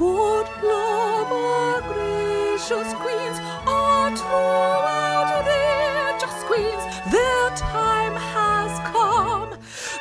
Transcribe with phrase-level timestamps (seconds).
[0.00, 6.82] Good love, our gracious queens, are throughout just queens.
[7.12, 9.50] Their time has come.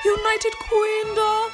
[0.06, 1.52] United Queendom.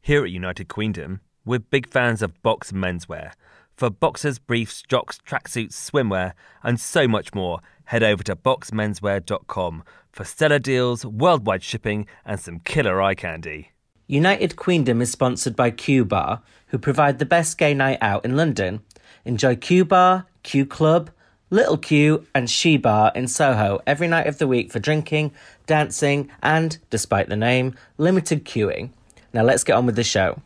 [0.00, 3.32] Here at United Queendom, we're big fans of box menswear.
[3.76, 6.32] For boxers, briefs, jocks, tracksuits, swimwear,
[6.62, 12.60] and so much more, head over to boxmenswear.com for stellar deals, worldwide shipping, and some
[12.60, 13.71] killer eye candy.
[14.12, 18.36] United Queendom is sponsored by Q Bar, who provide the best gay night out in
[18.36, 18.82] London.
[19.24, 21.08] Enjoy Q Bar, Q Club,
[21.48, 25.32] Little Q, and She Bar in Soho every night of the week for drinking,
[25.64, 28.90] dancing, and, despite the name, limited queuing.
[29.32, 30.42] Now let's get on with the show.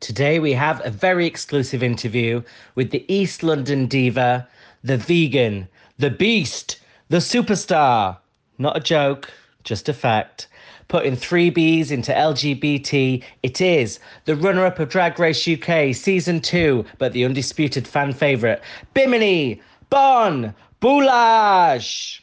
[0.00, 2.42] Today we have a very exclusive interview
[2.74, 4.48] with the East London diva,
[4.82, 8.18] the vegan, the beast, the superstar.
[8.58, 9.30] Not a joke,
[9.62, 10.48] just a fact.
[10.88, 16.40] Putting three Bs into LGBT, it is the runner up of Drag Race UK Season
[16.40, 18.60] 2, but the undisputed fan favourite,
[18.94, 22.20] Bimini Bon Boulash.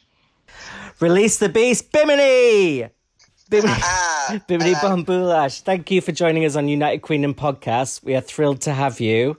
[1.00, 2.88] Release the beast, Bimini!
[3.50, 8.02] Bimini, ah, ah, Bimini Bon Boulash, thank you for joining us on United Queendom podcast.
[8.02, 9.36] We are thrilled to have you.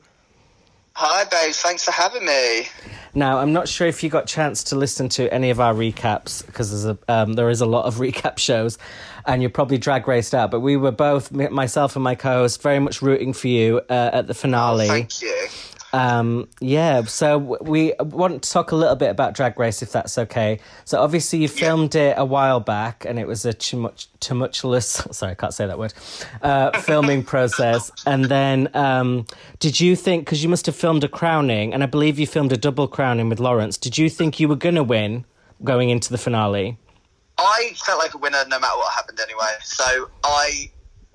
[0.93, 1.59] Hi, babes.
[1.59, 2.67] Thanks for having me.
[3.17, 5.73] Now, I'm not sure if you got a chance to listen to any of our
[5.73, 8.77] recaps because um, there is a lot of recap shows,
[9.25, 10.51] and you're probably drag raced out.
[10.51, 14.27] But we were both, myself and my co-host, very much rooting for you uh, at
[14.27, 14.87] the finale.
[14.87, 15.47] Thank you.
[15.95, 20.17] Um, yeah, so we want to talk a little bit about Drag Race, if that's
[20.17, 20.59] okay.
[20.83, 25.31] So obviously you filmed it a while back, and it was a tumult- tumultuous, sorry,
[25.31, 25.93] I can't say that word,
[26.41, 27.91] uh, filming process.
[28.05, 29.25] And then, um,
[29.59, 32.51] did you think, because you must have filmed a crowning, and I believe you filmed
[32.51, 35.23] a double crowning with Lawrence, did you think you were going to win
[35.63, 36.77] going into the finale?
[37.37, 39.53] I felt like a winner no matter what happened anyway.
[39.63, 40.71] So I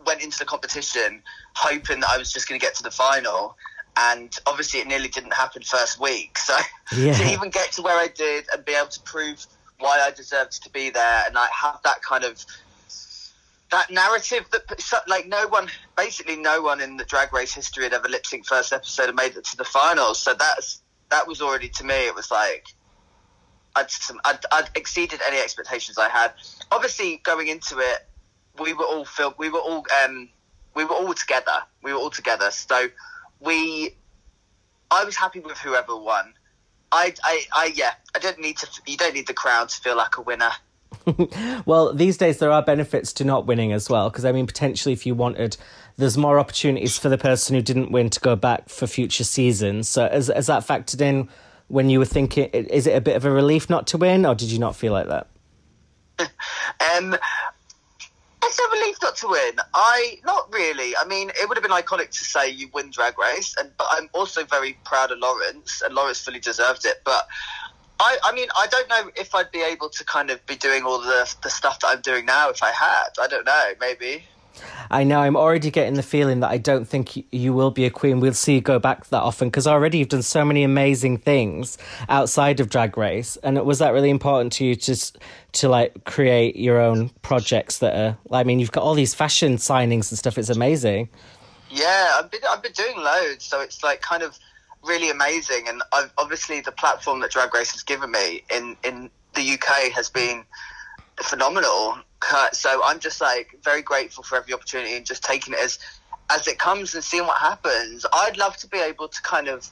[0.06, 1.22] went into the competition
[1.54, 3.56] hoping that I was just going to get to the final.
[4.02, 6.38] And obviously, it nearly didn't happen first week.
[6.38, 6.56] So
[6.96, 7.14] Yeah.
[7.14, 9.46] to even get to where I did and be able to prove
[9.80, 12.44] why I deserved to be there and I have that kind of
[13.70, 17.92] that narrative that like no one basically no one in the drag race history had
[17.92, 21.40] ever lip sync first episode and made it to the finals so that's that was
[21.40, 22.66] already to me it was like
[23.76, 23.86] I'd,
[24.24, 26.32] I'd, I'd exceeded any expectations I had
[26.72, 28.08] obviously going into it
[28.58, 30.28] we were all filled, we were all um,
[30.74, 32.88] we were all together we were all together so
[33.38, 33.94] we
[34.90, 36.34] I was happy with whoever won
[36.92, 39.96] I, I, I yeah I don't need to you don't need the crowd to feel
[39.96, 40.50] like a winner
[41.66, 44.92] Well, these days there are benefits to not winning as well, because I mean, potentially
[44.92, 45.56] if you wanted,
[45.96, 49.88] there's more opportunities for the person who didn't win to go back for future seasons.
[49.88, 51.28] So, has, has that factored in
[51.68, 52.46] when you were thinking?
[52.50, 54.92] Is it a bit of a relief not to win, or did you not feel
[54.92, 55.26] like that?
[56.96, 57.16] Um,
[58.50, 59.52] it's a relief not to win.
[59.74, 60.96] I not really.
[60.96, 63.86] I mean, it would have been iconic to say you win Drag Race, and but
[63.92, 66.96] I'm also very proud of Lawrence, and Lawrence fully deserved it.
[67.04, 67.28] But
[68.00, 70.82] I, I mean, I don't know if I'd be able to kind of be doing
[70.82, 73.10] all the the stuff that I'm doing now if I had.
[73.20, 73.70] I don't know.
[73.78, 74.24] Maybe.
[74.90, 77.90] I know I'm already getting the feeling that I don't think you will be a
[77.90, 78.20] queen.
[78.20, 81.78] We'll see you go back that often because already you've done so many amazing things
[82.08, 83.36] outside of Drag Race.
[83.42, 84.96] And was that really important to you to
[85.52, 88.18] to like create your own projects that are?
[88.32, 90.38] I mean, you've got all these fashion signings and stuff.
[90.38, 91.08] It's amazing.
[91.70, 94.38] Yeah, I've been I've been doing loads, so it's like kind of
[94.84, 95.68] really amazing.
[95.68, 99.92] And I've, obviously, the platform that Drag Race has given me in in the UK
[99.92, 100.44] has been
[101.22, 101.96] phenomenal.
[102.52, 105.78] So I'm just like very grateful for every opportunity and just taking it as
[106.30, 108.06] as it comes and seeing what happens.
[108.12, 109.68] I'd love to be able to kind of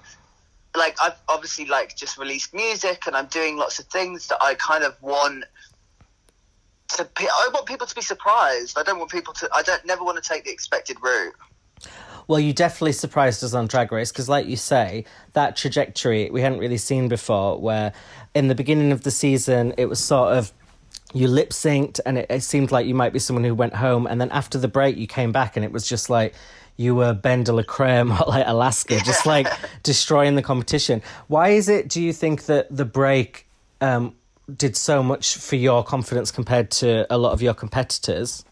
[0.77, 4.55] like I've obviously like just released music and I'm doing lots of things that I
[4.55, 5.45] kind of want
[6.97, 7.05] to.
[7.05, 8.79] pe- I want people to be surprised.
[8.79, 9.49] I don't want people to.
[9.55, 11.35] I don't never want to take the expected route.
[12.27, 16.43] Well, you definitely surprised us on Drag Race because, like you say, that trajectory we
[16.43, 17.59] hadn't really seen before.
[17.59, 17.93] Where
[18.35, 20.53] in the beginning of the season, it was sort of
[21.15, 24.07] you lip synced and it, it seemed like you might be someone who went home,
[24.07, 26.35] and then after the break, you came back and it was just like
[26.77, 29.47] you were Ben de la Creme or like Alaska, just like
[29.83, 31.03] destroying the competition.
[31.27, 31.89] Why is it?
[31.89, 33.47] Do you think that the break
[33.81, 34.15] um,
[34.55, 38.45] did so much for your confidence compared to a lot of your competitors?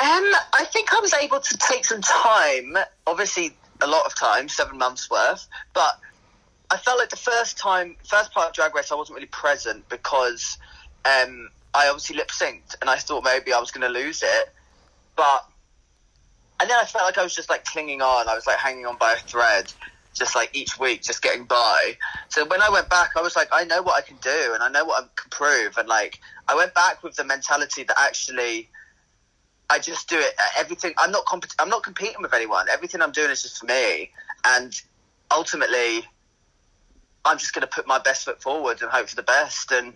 [0.00, 2.76] Um, I think I was able to take some time,
[3.06, 5.98] obviously a lot of time, seven months worth, but
[6.70, 9.88] I felt like the first time, first part of Drag Race, I wasn't really present
[9.88, 10.58] because
[11.08, 14.52] um, I obviously lip synced and I thought maybe I was going to lose it,
[15.16, 15.44] but
[16.60, 18.84] and then I felt like I was just like clinging on, I was like hanging
[18.84, 19.72] on by a thread,
[20.12, 21.96] just like each week, just getting by.
[22.28, 24.62] So when I went back, I was like, I know what I can do and
[24.62, 26.18] I know what I can prove, and like
[26.48, 28.68] I went back with the mentality that actually
[29.70, 30.34] I just do it.
[30.58, 30.94] Everything.
[30.98, 31.24] I'm not.
[31.58, 32.66] I'm not competing with anyone.
[32.72, 34.10] Everything I'm doing is just for me,
[34.44, 34.80] and
[35.30, 36.04] ultimately,
[37.28, 39.70] I'm just going to put my best foot forward and hope for the best.
[39.72, 39.92] And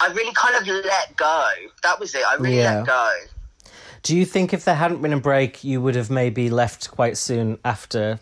[0.00, 1.50] I really kind of let go.
[1.82, 2.24] That was it.
[2.26, 2.78] I really Yeah.
[2.78, 3.10] let go.
[4.02, 7.18] Do you think if there hadn't been a break, you would have maybe left quite
[7.18, 8.18] soon after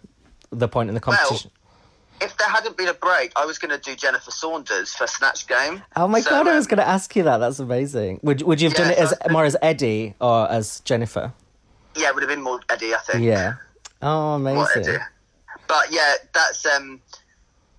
[0.50, 1.50] the point in the competition?
[2.20, 5.46] If there hadn't been a break, I was going to do Jennifer Saunders for Snatch
[5.46, 5.82] Game.
[5.94, 7.38] oh my So, god, I um, was going to ask you that.
[7.38, 8.18] That's amazing.
[8.24, 11.32] Would Would you have done it as more as Eddie or as Jennifer?
[11.96, 13.22] Yeah, it would have been more Eddie, I think.
[13.22, 13.54] Yeah.
[14.02, 14.98] Oh, amazing.
[15.68, 17.00] But yeah, that's um.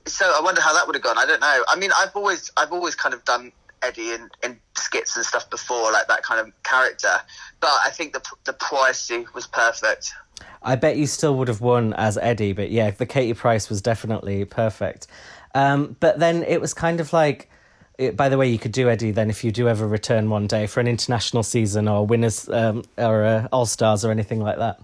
[0.10, 1.18] So I wonder how that would have gone.
[1.18, 1.64] I don't know.
[1.70, 3.52] I mean, I've always, I've always kind of done
[3.82, 7.16] Eddie in, in skits and stuff before, like that kind of character.
[7.60, 10.14] But I think the the pricey was perfect.
[10.62, 13.82] I bet you still would have won as Eddie, but yeah, the Katie Price was
[13.82, 15.08] definitely perfect.
[15.56, 17.50] Um, but then it was kind of like,
[17.98, 20.48] it, by the way, you could do Eddie then if you do ever return one
[20.48, 24.58] day for an international season or winners um, or uh, All Stars or anything like
[24.58, 24.80] that.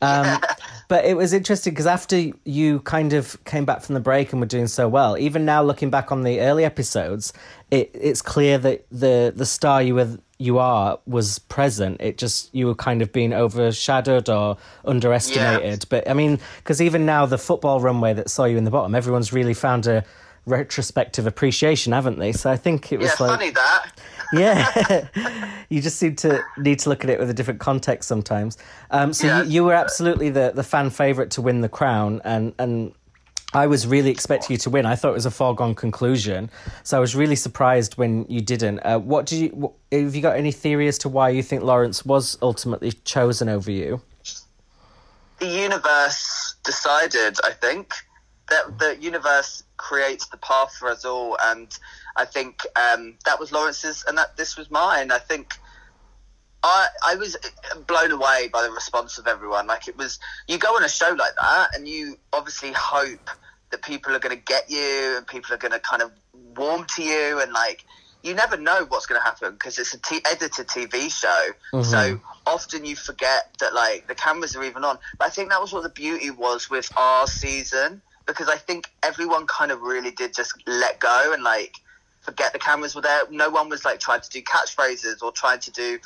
[0.00, 0.40] Um,
[0.88, 4.40] but it was interesting because after you kind of came back from the break and
[4.40, 7.32] were doing so well, even now looking back on the early episodes,
[7.70, 12.00] it, it's clear that the the star you were you are was present.
[12.00, 15.84] It just you were kind of being overshadowed or underestimated.
[15.88, 18.94] But I mean, because even now the football runway that saw you in the bottom,
[18.94, 20.04] everyone's really found a
[20.46, 22.32] retrospective appreciation, haven't they?
[22.32, 23.90] So I think it was Yeah, like funny that.
[24.32, 25.08] Yeah,
[25.68, 28.58] you just seem to need to look at it with a different context sometimes.
[28.90, 29.42] Um, so Yeah.
[29.42, 32.92] you, you were absolutely the, the fan favorite to win the crown, and and
[33.54, 34.84] I was really expecting you to win.
[34.84, 36.50] I thought it was a foregone conclusion,
[36.82, 38.80] so I was really surprised when you didn't.
[38.80, 39.48] Uh, what did you?
[39.50, 43.48] What, have you got any theory as to why you think Lawrence was ultimately chosen
[43.48, 44.00] over you?
[45.38, 47.94] the universe decided, I think,
[48.50, 51.76] that the universe creates the path for us all, and
[52.16, 55.10] I think um, that was Lawrence's, and that this was mine.
[55.10, 55.54] I think
[56.62, 57.36] I I was
[57.86, 59.66] blown away by the response of everyone.
[59.66, 63.30] Like it was, you go on a show like that, and you obviously hope
[63.70, 66.12] that people are going to get you, and people are going to kind of
[66.56, 67.84] warm to you, and like
[68.22, 71.50] you never know what's going to happen because it's a t- edited TV show.
[71.84, 74.98] So often you forget that like the cameras are even on.
[75.18, 78.92] But I think that was what the beauty was with our season because I think
[79.02, 81.74] everyone kind of really did just let go and like
[82.20, 83.22] forget the cameras were there.
[83.30, 85.98] No one was like trying to do catchphrases or trying to do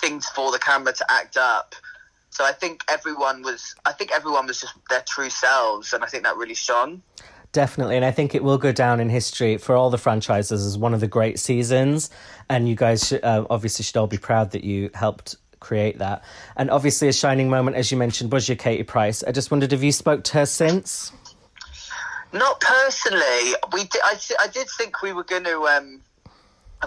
[0.00, 1.74] things for the camera to act up.
[2.30, 3.74] So I think everyone was.
[3.84, 7.02] I think everyone was just their true selves, and I think that really shone.
[7.52, 10.78] Definitely, and I think it will go down in history for all the franchises as
[10.78, 12.08] one of the great seasons.
[12.48, 16.22] And you guys should, uh, obviously should all be proud that you helped create that.
[16.56, 19.22] And obviously, a shining moment, as you mentioned, was your Katie Price.
[19.24, 21.12] I just wondered if you spoke to her since.
[22.32, 23.54] Not personally.
[23.72, 26.00] We did, I, I did think we were going to um,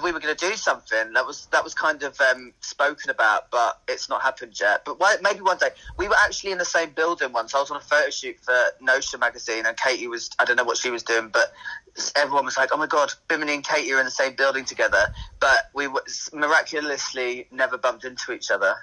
[0.04, 1.14] we were going to do something.
[1.14, 4.84] That was that was kind of um, spoken about, but it's not happened yet.
[4.86, 5.70] But why, maybe one day.
[5.98, 7.54] We were actually in the same building once.
[7.56, 10.30] I was on a photo shoot for Notion magazine, and Katie was.
[10.40, 11.54] I don't know what she was doing, but
[12.16, 15.10] everyone was like, "Oh my god, Bimini and Katie are in the same building together."
[15.40, 15.88] But we
[16.34, 18.76] miraculously never bumped into each other.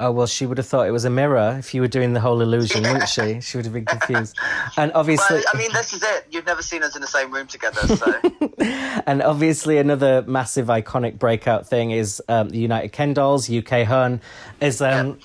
[0.00, 2.18] Oh well, she would have thought it was a mirror if you were doing the
[2.20, 3.40] whole illusion, wouldn't she?
[3.40, 4.36] She would have been confused.
[4.76, 6.26] And obviously, Well, I mean, this is it.
[6.30, 8.20] You've never seen us in the same room together, so.
[9.06, 14.20] and obviously, another massive iconic breakout thing is um, the United Ken Dolls, UK Hun,
[14.60, 15.18] is um,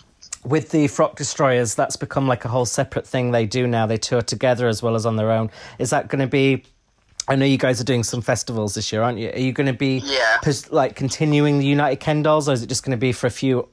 [0.44, 1.74] with the Frock Destroyers.
[1.74, 3.88] That's become like a whole separate thing they do now.
[3.88, 5.50] They tour together as well as on their own.
[5.80, 6.64] Is that going to be?
[7.30, 9.30] I know you guys are doing some festivals this year, aren't you?
[9.32, 10.38] Are you going to be Yeah.
[10.44, 13.28] pers- like continuing the United Ken Dolls, or is it just going to be for
[13.28, 13.68] a few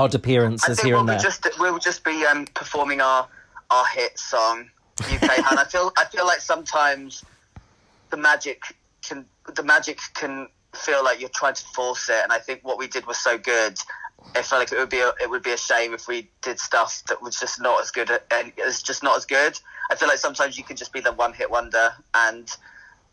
[0.00, 1.18] odd appearances here we'll and there?
[1.18, 3.28] just we'll just be um, performing our
[3.70, 5.58] our hit song UK Hun.
[5.58, 7.24] I feel I feel like sometimes
[8.08, 8.62] the magic
[9.02, 12.78] can the magic can feel like you're trying to force it, and I think what
[12.78, 13.78] we did was so good.
[14.34, 16.58] I felt like it would be a, it would be a shame if we did
[16.60, 19.58] stuff that was just not as good and it's just not as good.
[19.90, 22.46] I feel like sometimes you can just be the one hit wonder and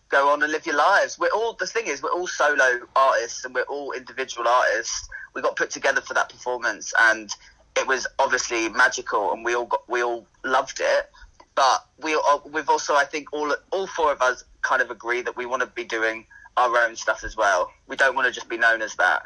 [0.09, 1.17] go on and live your lives.
[1.17, 5.07] We're all the thing is we're all solo artists and we're all individual artists.
[5.37, 7.29] We got put together for that performance and
[7.75, 11.11] it was obviously magical and we all got we all loved it.
[11.53, 12.19] But we
[12.51, 15.61] we've also I think all all four of us kind of agree that we want
[15.61, 16.25] to be doing
[16.57, 17.71] our own stuff as well.
[17.87, 19.21] We don't want to just be known as that.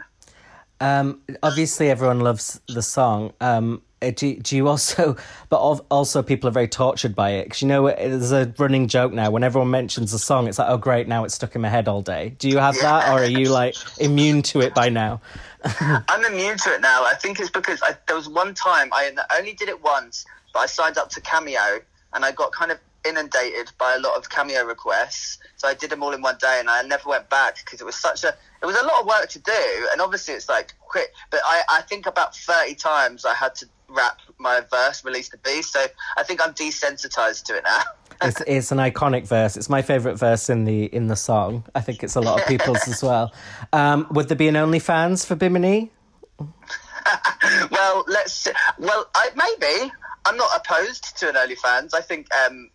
[0.82, 3.32] Um, obviously, everyone loves the song.
[3.40, 5.16] Um, Uh, do, do you also,
[5.50, 9.14] but also people are very tortured by it because you know there's a running joke
[9.14, 9.30] now.
[9.32, 11.88] When everyone mentions the song, it's like, oh great, now it's stuck in my head
[11.88, 12.36] all day.
[12.38, 15.22] Do you have that, or are you like immune to it by now?
[15.80, 17.04] I'm immune to it now.
[17.06, 20.60] I think it's because I, there was one time I only did it once, but
[20.62, 21.82] I signed up to Cameo
[22.14, 25.90] and I got kind of inundated by a lot of cameo requests, so I did
[25.90, 28.36] them all in one day, and I never went back because it was such a
[28.62, 31.12] it was a lot of work to do, and obviously it's like quick.
[31.30, 35.38] But I I think about thirty times I had to rap my verse, release the
[35.38, 35.74] beast.
[35.74, 35.86] So
[36.18, 37.82] I think I'm desensitized to it now.
[38.24, 39.58] it's, it's an iconic verse.
[39.58, 41.66] It's my favorite verse in the in the song.
[41.76, 43.34] I think it's a lot of people's as well.
[43.74, 45.92] Um, would there be an OnlyFans for Bimini?
[47.72, 48.48] well, let's.
[48.78, 49.92] Well, I, maybe
[50.26, 51.94] I'm not opposed to an OnlyFans.
[51.94, 52.70] I think um,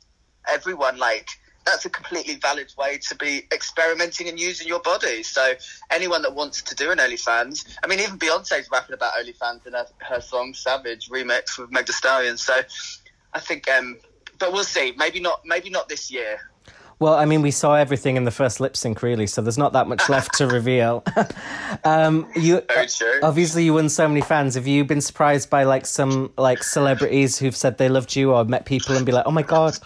[0.49, 1.29] everyone like
[1.67, 5.23] that's a completely valid way to be experimenting and using your body.
[5.23, 5.55] So
[5.91, 9.73] anyone that wants to do an OnlyFans, I mean, even Beyonce's rapping about OnlyFans in
[9.73, 12.37] her, her song "Savage" remix with Meg Thee Stallion.
[12.39, 12.61] So
[13.35, 13.99] I think, um,
[14.39, 14.95] but we'll see.
[14.97, 15.41] Maybe not.
[15.45, 16.39] Maybe not this year.
[16.99, 19.75] Well, I mean, we saw everything in the first lip sync, really, so there's not
[19.75, 21.05] that much left to reveal.
[21.85, 23.21] um, you Very true.
[23.23, 24.55] obviously you won so many fans.
[24.55, 28.45] Have you been surprised by like some like celebrities who've said they loved you, or
[28.45, 29.77] met people and be like, "Oh my god"?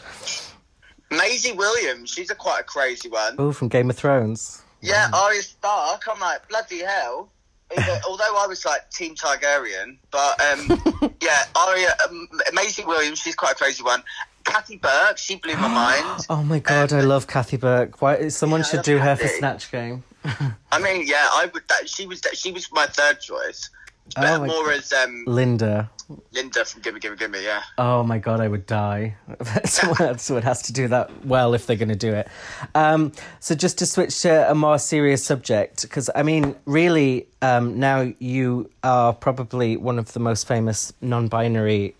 [1.10, 3.34] Maisie Williams, she's a quite a crazy one.
[3.38, 4.62] Oh, from Game of Thrones.
[4.80, 6.02] Yeah, Arya Stark.
[6.10, 7.30] I'm like bloody hell.
[8.06, 13.52] Although I was like Team Targaryen, but um, yeah, Arya, um, Maisie Williams, she's quite
[13.52, 14.02] a crazy one.
[14.44, 16.24] Kathy Burke, she blew my mind.
[16.30, 18.00] Oh my god, I love Kathy Burke.
[18.02, 20.02] Why someone Yeah, should do her for Snatch Game?
[20.72, 21.62] I mean, yeah, I would.
[21.68, 23.70] That, she was That, she was my third choice,
[24.16, 24.75] Oh my more God.
[24.75, 25.90] as um, Linda.
[26.33, 27.42] Linda from Gimme Gimme Gimme.
[27.42, 27.62] Yeah.
[27.78, 29.16] Oh my god, I would die.
[29.64, 32.28] someone, someone has to do that well if they're going to do it.
[32.75, 37.78] Um, so just to switch to a more serious subject, because I mean, really, um,
[37.78, 41.95] now you are probably one of the most famous non-binary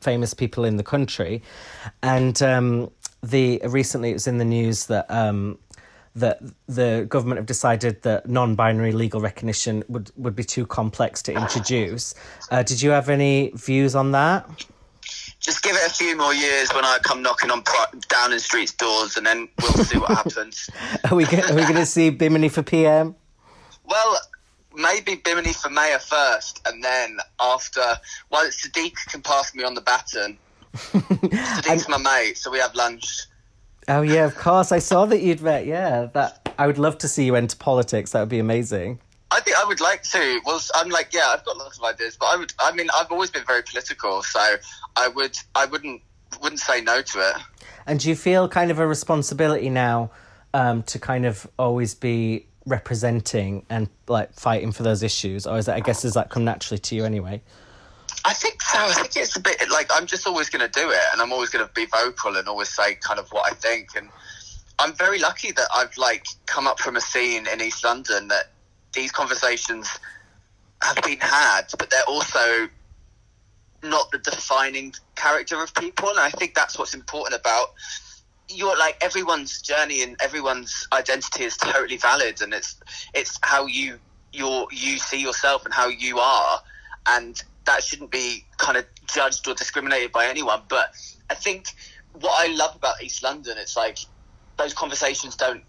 [0.00, 1.42] famous people in the country,
[2.02, 2.90] and um,
[3.22, 5.06] the recently it was in the news that.
[5.10, 5.58] Um,
[6.14, 11.32] that the government have decided that non-binary legal recognition would, would be too complex to
[11.32, 12.14] introduce.
[12.50, 14.48] Uh, did you have any views on that?
[15.40, 18.72] Just give it a few more years when I come knocking on Pro- Downing Street's
[18.72, 20.70] doors, and then we'll see what happens.
[21.10, 23.14] Are we, are we going to see Bimini for PM?
[23.84, 24.18] Well,
[24.74, 27.82] maybe Bimini for mayor first, and then after,
[28.30, 30.38] well, Sadiq can pass me on the baton.
[30.74, 33.26] Sadiq's my mate, so we have lunch.
[33.88, 34.72] Oh yeah, of course.
[34.72, 35.66] I saw that you'd met.
[35.66, 38.12] Yeah, that I would love to see you enter politics.
[38.12, 39.00] That would be amazing.
[39.30, 40.40] I think I would like to.
[40.46, 42.52] Well, I'm like, yeah, I've got lots of ideas, but I would.
[42.58, 44.56] I mean, I've always been very political, so
[44.96, 45.36] I would.
[45.54, 46.02] I wouldn't.
[46.42, 47.36] Wouldn't say no to it.
[47.86, 50.10] And do you feel kind of a responsibility now
[50.52, 55.66] um, to kind of always be representing and like fighting for those issues, or is
[55.66, 55.76] that?
[55.76, 57.42] I guess does that come naturally to you anyway?
[58.24, 61.02] I think I think it's a bit like I'm just always going to do it,
[61.12, 63.90] and I'm always going to be vocal and always say kind of what I think.
[63.96, 64.08] And
[64.78, 68.50] I'm very lucky that I've like come up from a scene in East London that
[68.92, 69.88] these conversations
[70.82, 72.68] have been had, but they're also
[73.82, 76.08] not the defining character of people.
[76.08, 77.68] And I think that's what's important about
[78.48, 82.76] you're like everyone's journey and everyone's identity is totally valid, and it's
[83.14, 83.98] it's how you
[84.32, 86.60] your you see yourself and how you are,
[87.06, 90.62] and that shouldn't be kind of judged or discriminated by anyone.
[90.68, 90.94] But
[91.30, 91.68] I think
[92.12, 93.98] what I love about East London, it's like
[94.56, 95.62] those conversations don't.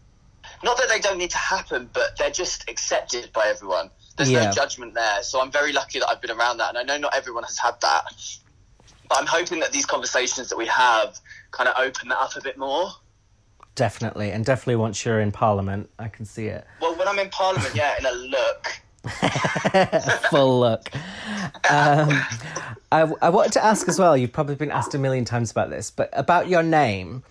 [0.64, 3.90] Not that they don't need to happen, but they're just accepted by everyone.
[4.16, 4.46] There's Yeah.
[4.46, 5.22] no judgment there.
[5.24, 7.58] So I'm very lucky that I've been around that, and I know not everyone has
[7.58, 8.06] had that.
[9.10, 11.20] But I'm hoping that these conversations that we have
[11.52, 12.92] kind of open that up a bit more.
[13.76, 16.66] Definitely, and definitely once you're in Parliament, I can see it.
[16.80, 18.80] Well, when I'm in Parliament, yeah, in a look.
[20.30, 20.90] Full look.
[21.70, 22.10] Um,
[22.92, 24.16] I, I wanted to ask as well.
[24.16, 27.24] You've probably been asked a million times about this, but about your name.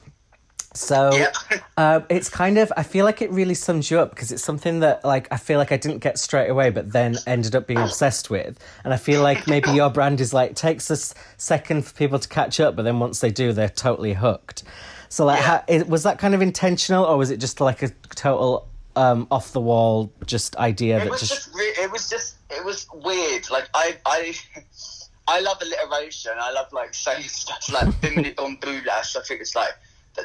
[0.75, 1.11] So
[1.77, 4.81] uh, it's kind of I feel like it really sums you up because it's something
[4.81, 7.79] that like I feel like I didn't get straight away, but then ended up being
[7.79, 8.59] obsessed with.
[8.83, 10.97] And I feel like maybe your brand is like takes a
[11.37, 14.65] second for people to catch up, but then once they do, they're totally hooked.
[15.09, 15.63] So like, Yeah.
[15.69, 18.67] how, was that kind of intentional, or was it just like a total
[18.97, 22.37] um, off the wall just idea It that was just just, re- it was just,
[22.51, 23.51] it was weird.
[23.51, 24.35] Like I, I,
[25.29, 26.33] I love alliteration.
[26.39, 29.73] I love like saying stuff like "bimini bon boulash." I think it's like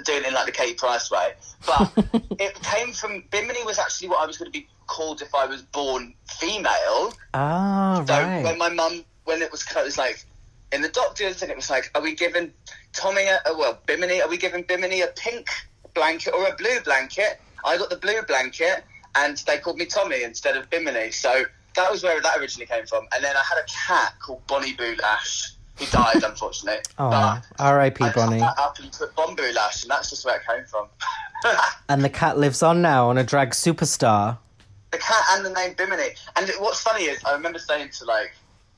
[0.03, 1.33] doing it in like the Katie Price way.
[1.65, 1.91] But
[2.39, 5.45] it came from Bimini was actually what I was going to be called if I
[5.45, 7.13] was born female.
[7.33, 8.43] ah So right?
[8.43, 10.25] when my mum, when it was, it was like
[10.71, 12.53] in the doctors, and it was like, are we giving
[12.93, 14.21] Tommy a well, Bimini?
[14.21, 15.47] Are we giving Bimini a pink
[15.93, 17.39] blanket or a blue blanket?
[17.65, 18.83] I got the blue blanket,
[19.15, 21.11] and they called me Tommy instead of Bimini.
[21.11, 21.43] So
[21.75, 23.07] that was where that originally came from.
[23.13, 26.81] And then I had a cat called Bonnie Boulash, He died unfortunately.
[26.99, 28.03] Oh, R.I.P.
[28.03, 28.39] I Bonnie.
[28.39, 30.87] that up and put Bon Boulash, and that's just where it came from.
[31.87, 34.37] And the cat lives on now on a drag superstar.
[34.91, 36.09] the cat and the name Bimini.
[36.35, 38.33] And what's funny is, I remember saying to like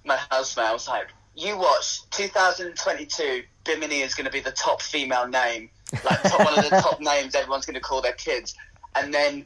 [0.05, 3.43] my housemate, I was like, you watch 2022.
[3.63, 5.69] Bimini is going to be the top female name,
[6.03, 8.55] like top, one of the top names everyone's going to call their kids,
[8.95, 9.45] and then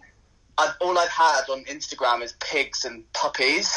[0.57, 3.75] I've, all I've had on Instagram is pigs and puppies.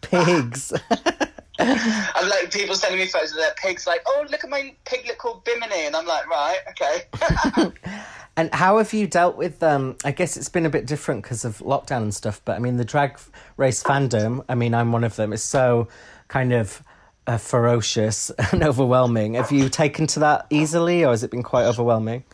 [0.00, 0.72] Pigs.
[1.58, 5.18] I'm like people sending me photos of their pigs, like, oh look at my piglet
[5.18, 7.72] called Bimini, and I'm like, right, okay.
[8.36, 9.62] and how have you dealt with?
[9.62, 12.40] Um, I guess it's been a bit different because of lockdown and stuff.
[12.44, 13.18] But I mean, the drag
[13.56, 14.44] race fandom.
[14.48, 15.32] I mean, I'm one of them.
[15.32, 15.88] Is so
[16.28, 16.82] kind of
[17.26, 19.34] uh, ferocious and overwhelming.
[19.34, 22.24] Have you taken to that easily, or has it been quite overwhelming?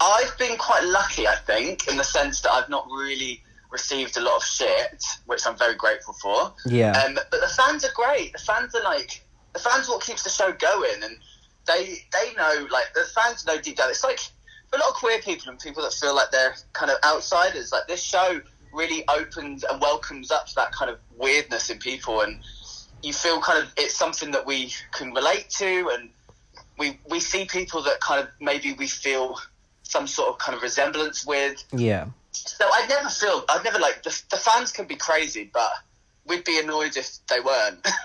[0.00, 4.20] I've been quite lucky, I think, in the sense that I've not really received a
[4.20, 6.52] lot of shit, which I'm very grateful for.
[6.66, 6.92] Yeah.
[6.92, 8.32] Um, but the fans are great.
[8.32, 11.16] The fans are like the fans are what keeps the show going, and
[11.66, 13.90] they they know like the fans know deep down.
[13.90, 14.20] It's like
[14.70, 17.72] for a lot of queer people and people that feel like they're kind of outsiders.
[17.72, 18.40] Like this show
[18.72, 22.40] really opens and welcomes up to that kind of weirdness in people, and
[23.02, 26.10] you feel kind of it's something that we can relate to, and
[26.78, 29.38] we we see people that kind of maybe we feel
[29.90, 31.62] some sort of kind of resemblance with.
[31.72, 32.06] Yeah.
[32.32, 35.70] So I'd never feel I've never like the, the fans can be crazy, but
[36.26, 37.86] we'd be annoyed if they weren't.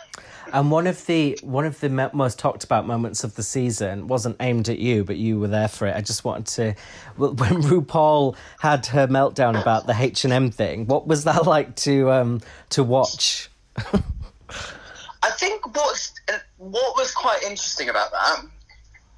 [0.53, 4.35] And one of the one of the most talked about moments of the season wasn't
[4.39, 5.95] aimed at you, but you were there for it.
[5.95, 6.75] I just wanted to,
[7.17, 11.75] when RuPaul had her meltdown about the H and M thing, what was that like
[11.77, 13.49] to um to watch?
[13.75, 16.13] I think what's
[16.57, 18.45] what was quite interesting about that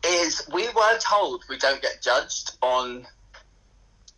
[0.07, 3.07] is we were told we don't get judged on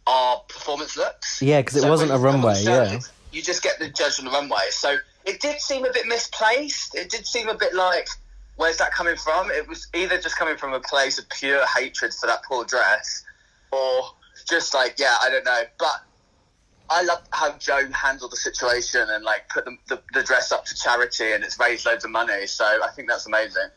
[0.08, 1.42] our performance looks.
[1.42, 3.00] Yeah, because it So wasn't a you come on runway, yeah.
[3.32, 4.70] you just get the judge on the runway.
[4.72, 6.96] So it did seem a bit misplaced.
[6.96, 8.08] It did seem a bit like,
[8.56, 9.52] where's that coming from?
[9.52, 13.24] It was either just coming from a place of pure hatred for that poor dress,
[13.72, 14.02] or
[14.50, 15.62] just like, yeah, I don't know.
[15.78, 16.04] But
[16.90, 20.66] I love how Joe handled the situation and like put the, the, the dress up
[20.66, 22.48] to charity, and it's raised loads of money.
[22.48, 23.70] So I think that's amazing.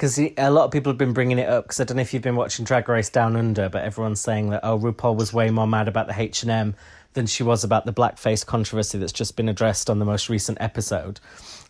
[0.00, 1.64] Because a lot of people have been bringing it up.
[1.64, 4.48] Because I don't know if you've been watching Drag Race Down Under, but everyone's saying
[4.48, 6.74] that oh, RuPaul was way more mad about the H and M
[7.12, 10.56] than she was about the blackface controversy that's just been addressed on the most recent
[10.58, 11.20] episode.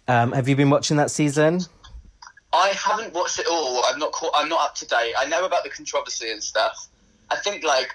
[0.07, 1.63] Um, have you been watching that season?
[2.53, 3.83] I haven't watched it all.
[3.85, 5.15] I'm not caught, I'm not up to date.
[5.19, 6.87] I know about the controversy and stuff.
[7.31, 7.91] I think like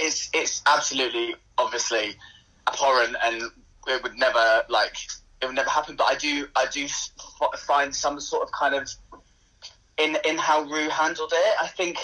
[0.00, 2.16] it's it's absolutely obviously
[2.66, 3.42] abhorrent and
[3.86, 4.96] it would never like
[5.40, 5.94] it would never happen.
[5.94, 7.10] But I do I do f-
[7.58, 8.90] find some sort of kind of
[9.98, 11.56] in in how Rue handled it.
[11.60, 11.98] I think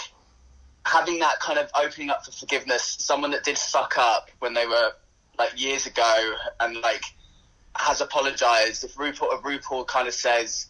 [0.85, 4.67] having that kind of opening up for forgiveness, someone that did suck up when they
[4.67, 4.91] were
[5.37, 7.03] like years ago and like
[7.75, 8.83] has apologized.
[8.83, 10.67] If RuPaul, if RuPaul kind of says,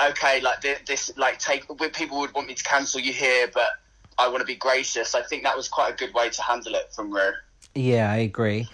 [0.00, 3.68] okay, like this, this like take people would want me to cancel you here, but
[4.18, 5.14] I want to be gracious.
[5.14, 7.32] I think that was quite a good way to handle it from Rue.
[7.74, 8.68] Yeah, I agree.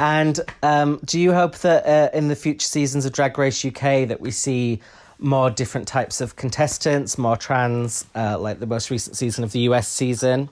[0.00, 4.08] And um, do you hope that uh, in the future seasons of Drag Race UK
[4.08, 4.80] that we see
[5.20, 9.60] more different types of contestants, more trans, uh, like the most recent season of the
[9.60, 10.48] US season?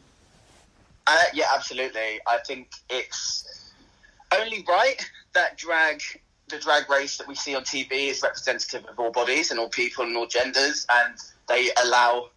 [1.06, 2.20] Uh, yeah, absolutely.
[2.26, 3.72] I think it's
[4.38, 6.02] only right that drag,
[6.48, 9.70] the drag race that we see on TV, is representative of all bodies and all
[9.70, 11.16] people and all genders, and
[11.48, 12.28] they allow.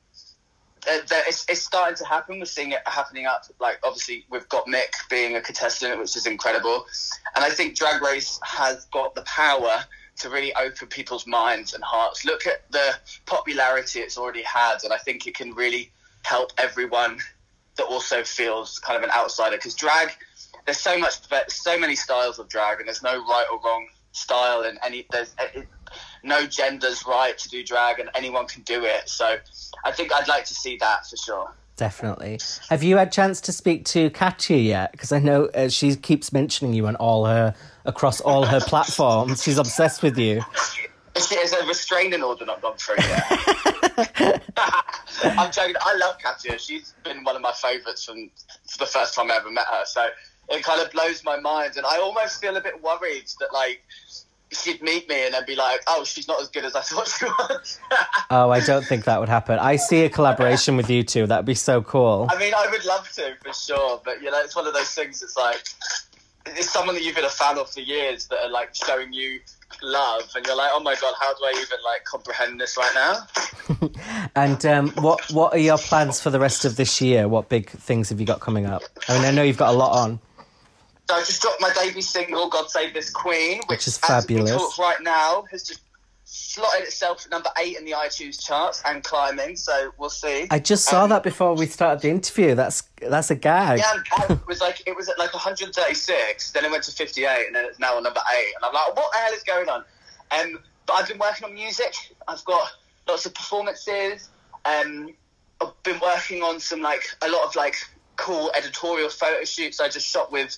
[0.89, 2.39] Uh, it's, it's starting to happen.
[2.39, 3.43] We're seeing it happening up.
[3.59, 6.85] Like obviously, we've got Mick being a contestant, which is incredible,
[7.35, 9.83] and I think Drag Race has got the power
[10.21, 12.25] to really open people's minds and hearts.
[12.25, 15.91] Look at the popularity it's already had, and I think it can really
[16.23, 17.19] help everyone
[17.75, 20.11] that also feels kind of an outsider because drag
[20.65, 21.15] there's so much
[21.47, 25.33] so many styles of drag and there's no right or wrong style and any there's
[25.39, 25.67] it,
[26.23, 29.37] no gender's right to do drag and anyone can do it so
[29.83, 32.39] i think i'd like to see that for sure Definitely.
[32.69, 34.91] Have you had chance to speak to Katya yet?
[34.91, 39.43] Because I know uh, she keeps mentioning you on all her across all her platforms.
[39.43, 40.41] She's obsessed with you.
[41.15, 43.23] is a restraining order not gone through yet
[45.23, 48.29] i'm joking i love katya she's been one of my favorites from
[48.69, 50.07] for the first time i ever met her so
[50.49, 53.81] it kind of blows my mind and i almost feel a bit worried that like
[54.51, 57.07] she'd meet me and then be like oh she's not as good as i thought
[57.07, 57.79] she was
[58.29, 59.59] Oh, I don't think that would happen.
[59.59, 61.27] I see a collaboration with you two.
[61.27, 62.27] That'd be so cool.
[62.31, 64.93] I mean, I would love to for sure, but you know, it's one of those
[64.93, 65.21] things.
[65.21, 65.61] It's like
[66.45, 69.39] it's someone that you've been a fan of for years that are like showing you
[69.81, 72.91] love, and you're like, oh my god, how do I even like comprehend this right
[72.95, 73.27] now?
[74.35, 77.27] And um, what what are your plans for the rest of this year?
[77.27, 78.83] What big things have you got coming up?
[79.07, 80.19] I mean, I know you've got a lot on.
[81.09, 84.77] So I just dropped my debut single, "God Save This Queen," which, Which is fabulous.
[84.79, 85.81] right now has just
[86.33, 89.57] slotted itself at number eight in the iTunes charts and climbing.
[89.57, 90.47] So we'll see.
[90.49, 92.55] I just saw Um, that before we started the interview.
[92.55, 93.79] That's that's a gag.
[93.79, 97.55] Yeah, it was like it was at like 136, then it went to 58, and
[97.55, 99.83] then it's now on number eight, and I'm like, what the hell is going on?
[100.31, 101.93] Um, but I've been working on music.
[102.27, 102.65] I've got
[103.09, 104.29] lots of performances.
[104.63, 105.13] Um,
[105.59, 107.75] I've been working on some like a lot of like
[108.15, 109.81] cool editorial photo shoots.
[109.81, 110.57] I just shot with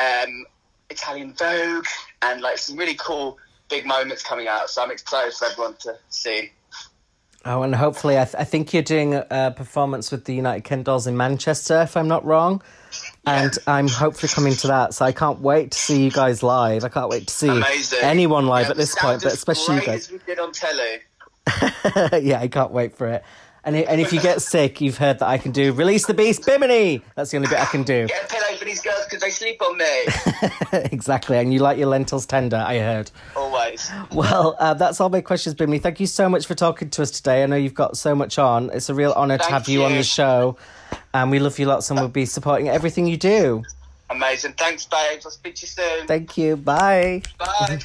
[0.00, 0.46] um,
[0.90, 1.86] Italian Vogue
[2.22, 3.38] and like some really cool
[3.68, 4.70] big moments coming out.
[4.70, 6.52] So I'm excited for everyone to see.
[7.44, 10.82] Oh, and hopefully, I, th- I think you're doing a, performance with the United Ken
[10.82, 12.60] Dolls in Manchester, if I'm not wrong.
[13.24, 16.82] And I'm hopefully coming to that, so I can't wait to see you guys live.
[16.84, 18.00] I can't wait to see Amazing.
[18.02, 20.06] anyone live Yeah, at this point, but especially you guys.
[20.06, 20.98] as we did on telly.
[22.24, 23.22] yeah, I can't wait for it.
[23.66, 26.46] And, and if you get sick, you've heard that I can do Release the Beast
[26.46, 27.02] Bimini.
[27.16, 28.06] That's the only bit I can do.
[28.06, 30.04] Get a pillow for these girls because they sleep on me.
[30.92, 31.36] exactly.
[31.36, 33.10] And you like your lentils tender, I heard.
[33.34, 33.90] Always.
[34.12, 35.80] Well, uh, that's all my questions, Bimini.
[35.80, 37.42] Thank you so much for talking to us today.
[37.42, 38.70] I know you've got so much on.
[38.70, 40.56] It's a real honour to have you, on the show.
[41.12, 43.64] And we love you lots and we'll be supporting everything you do.
[44.10, 44.52] Amazing.
[44.52, 45.26] Thanks, babes.
[45.26, 46.06] I'll speak to you soon.
[46.06, 46.56] Thank you.
[46.56, 47.22] Bye.
[47.36, 47.80] Bye.